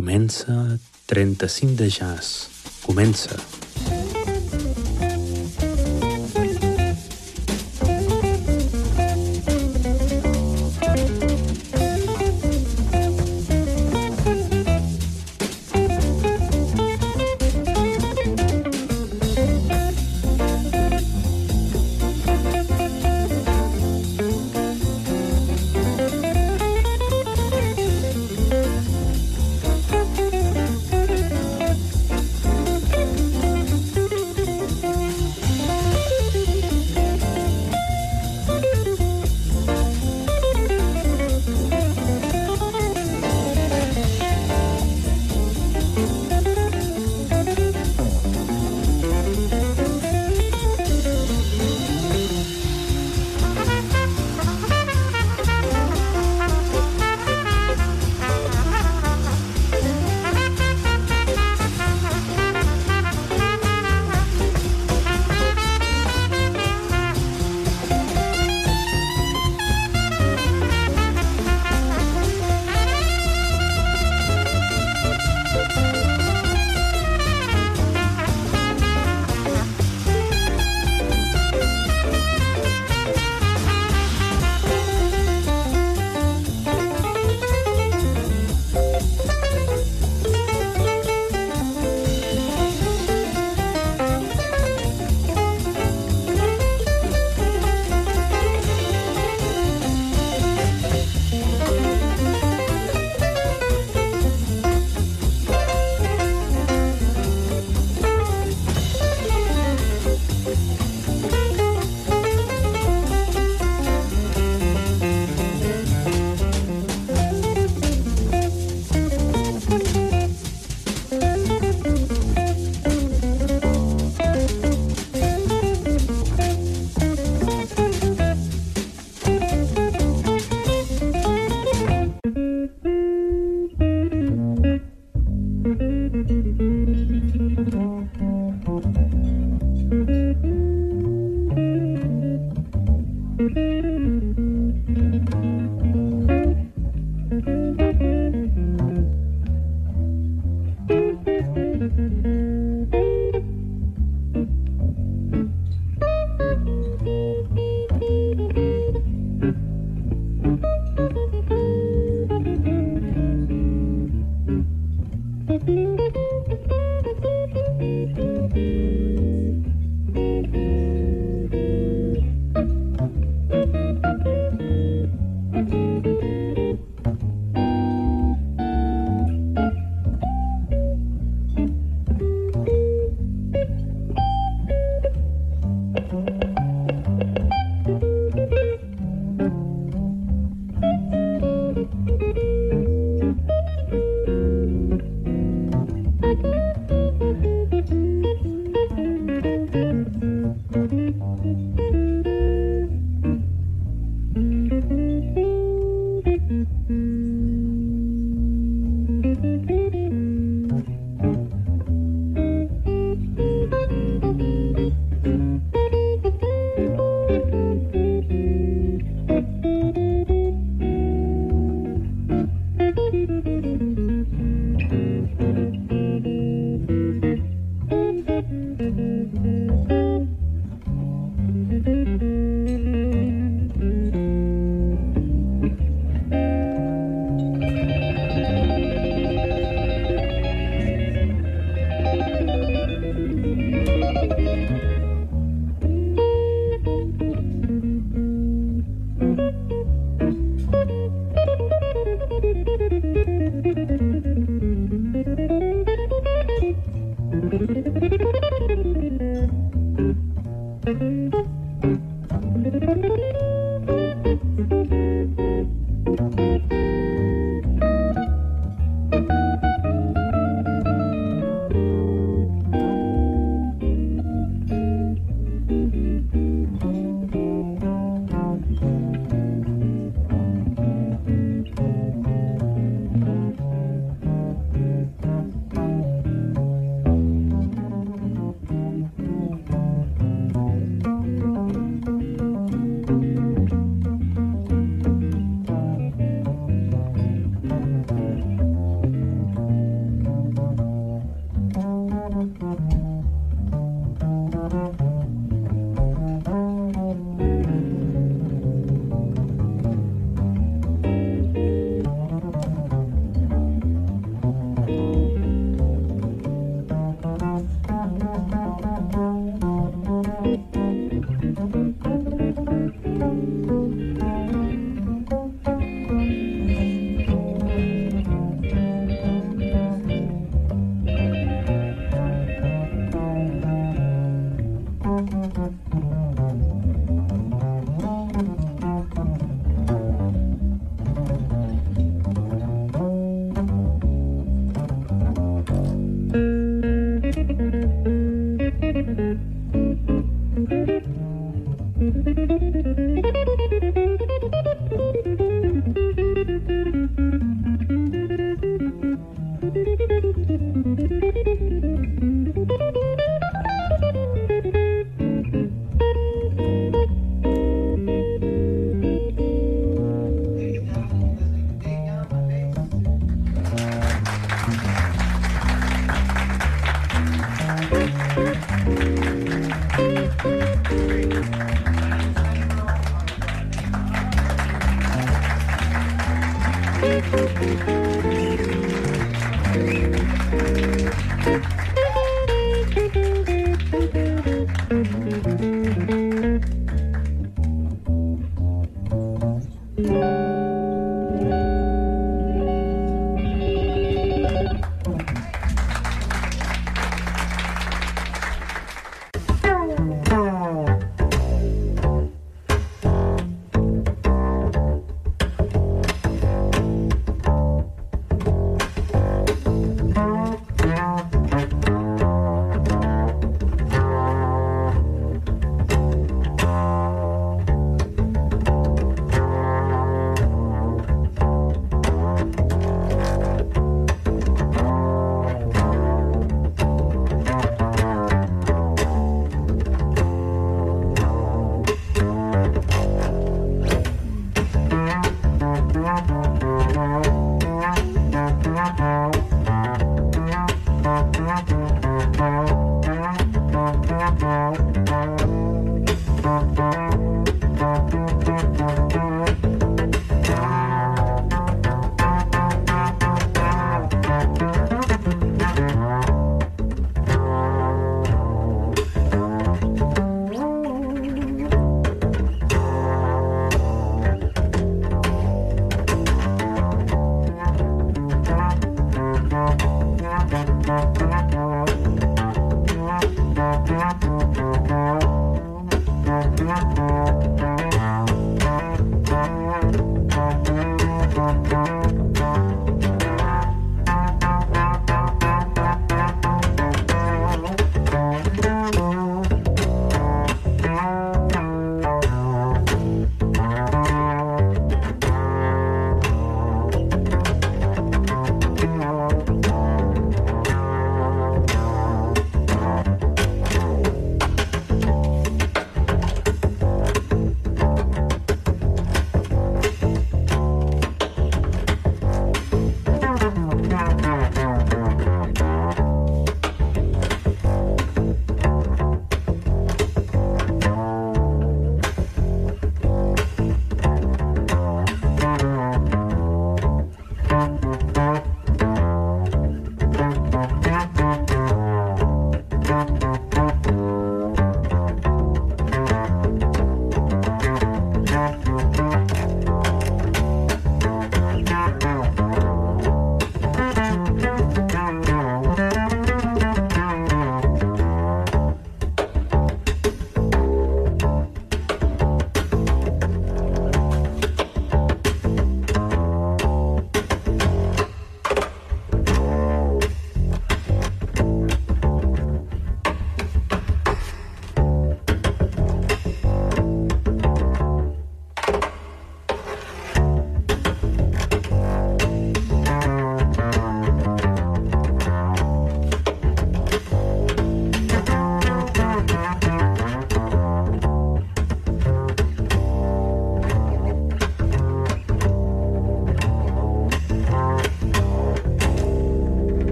Comença 0.00 0.80
35 1.06 1.74
de 1.74 1.90
jazz. 1.90 2.48
Comença. 2.80 3.36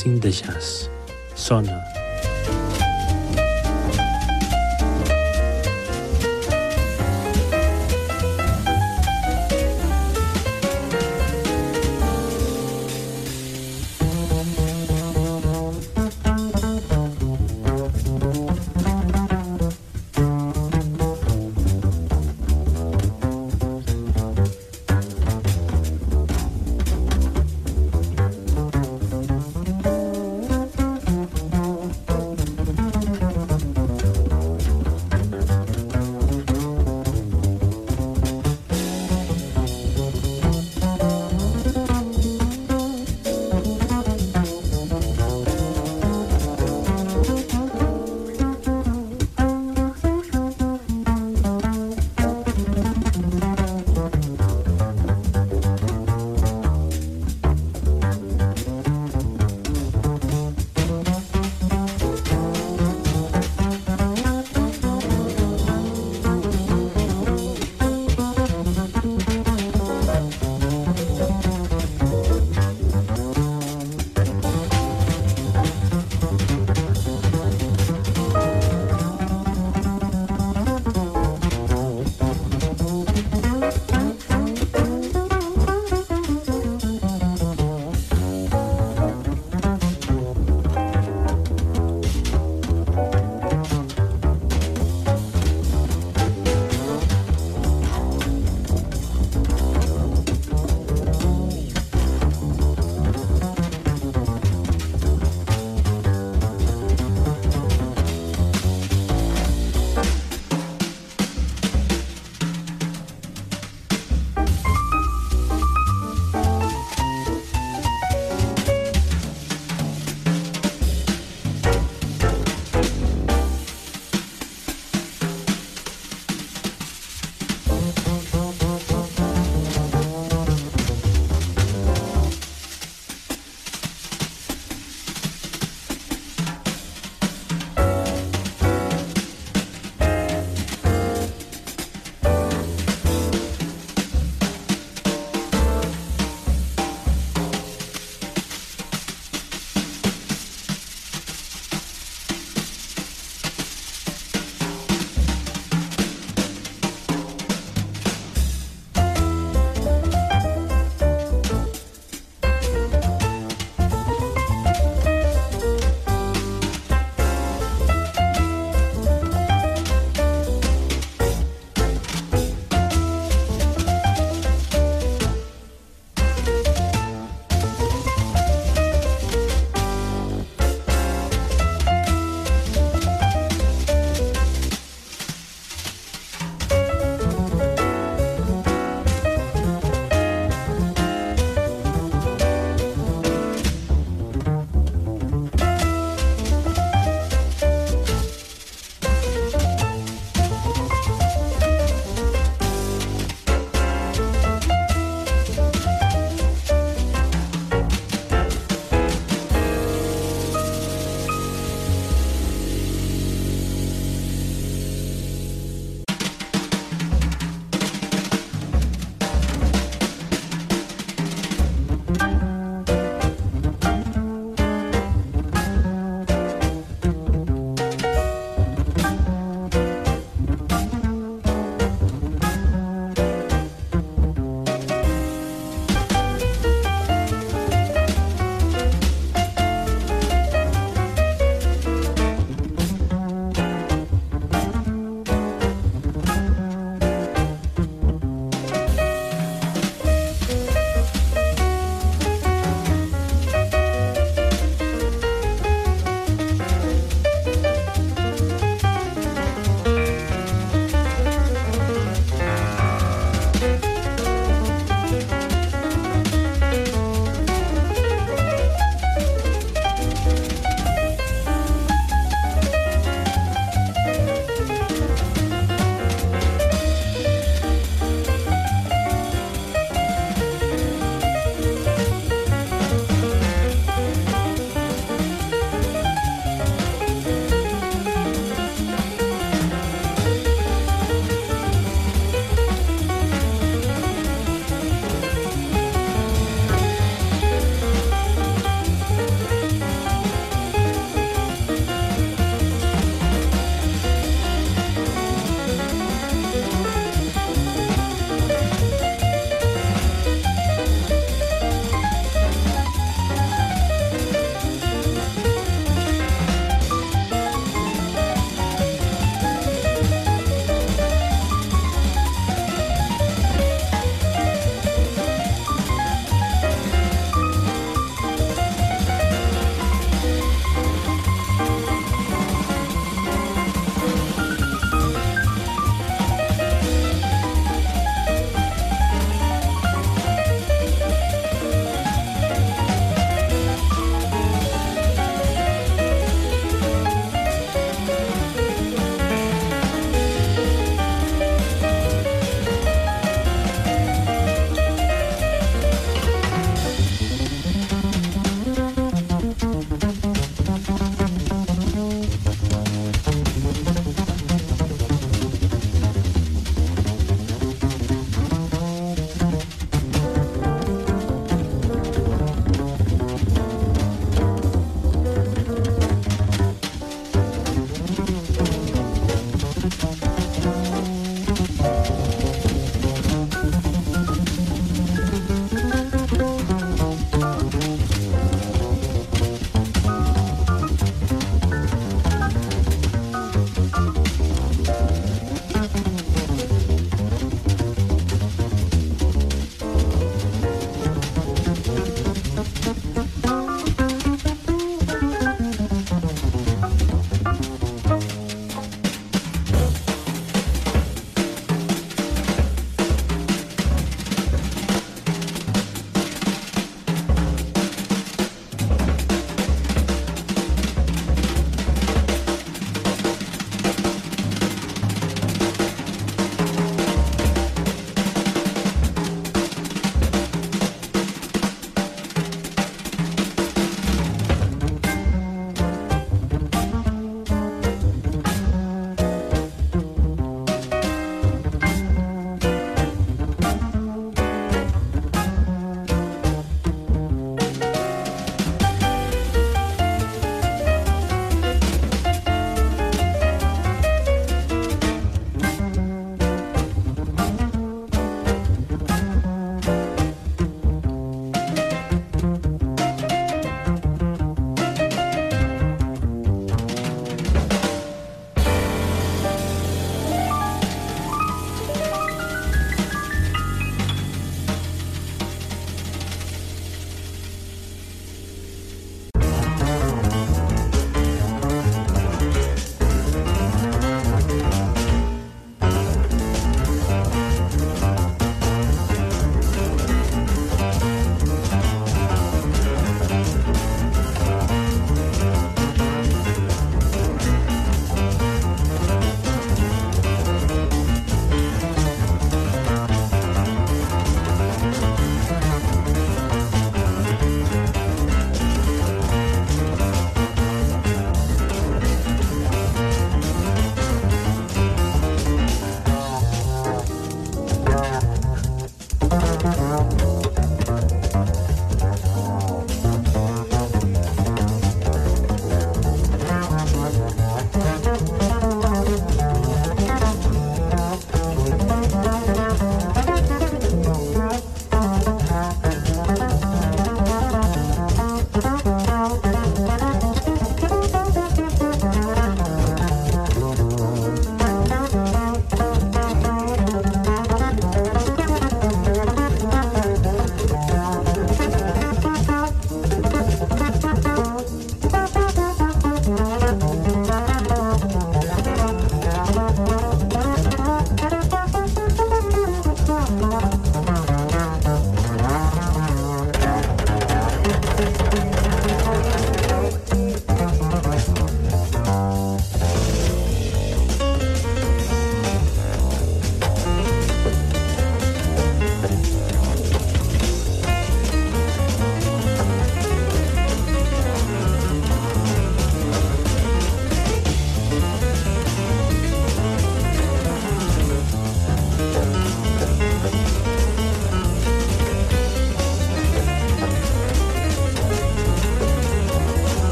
35 0.00 0.20
de 0.20 0.30
jazz. 0.30 0.90
Sona. 1.34 1.99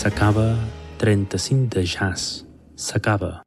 S'acaba 0.00 0.56
35 0.96 1.68
de 1.68 1.82
jazz. 1.84 2.46
S'acaba. 2.74 3.32